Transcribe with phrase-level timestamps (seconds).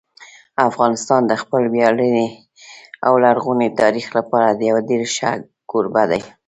[0.69, 2.27] افغانستان د خپل ویاړلي
[3.07, 5.31] او لرغوني تاریخ لپاره یو ډېر ښه
[5.71, 6.21] کوربه دی.